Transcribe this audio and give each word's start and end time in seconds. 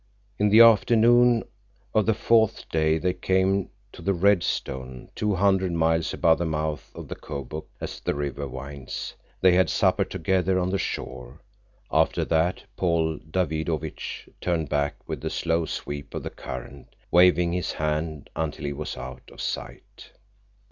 In 0.39 0.49
the 0.49 0.61
afternoon 0.61 1.43
of 1.93 2.07
the 2.07 2.15
fourth 2.15 2.67
day 2.69 2.97
they 2.97 3.13
came 3.13 3.69
to 3.91 4.01
the 4.01 4.15
Redstone, 4.15 5.09
two 5.13 5.35
hundred 5.35 5.73
miles 5.73 6.11
above 6.11 6.39
the 6.39 6.45
mouth 6.47 6.89
of 6.95 7.07
the 7.07 7.13
Kobuk 7.15 7.67
as 7.79 7.99
the 7.99 8.15
river 8.15 8.47
winds. 8.47 9.13
They 9.41 9.51
had 9.51 9.69
supper 9.69 10.03
together 10.03 10.57
on 10.57 10.71
the 10.71 10.79
shore. 10.79 11.41
After 11.91 12.25
that 12.25 12.63
Paul 12.77 13.19
Davidovich 13.19 14.27
turned 14.41 14.69
back 14.69 14.95
with 15.07 15.21
the 15.21 15.29
slow 15.29 15.65
sweep 15.67 16.15
of 16.15 16.23
the 16.23 16.31
current, 16.31 16.95
waving 17.11 17.53
his 17.53 17.73
hand 17.73 18.31
until 18.35 18.65
he 18.65 18.73
was 18.73 18.97
out 18.97 19.29
of 19.31 19.39
sight. 19.39 20.13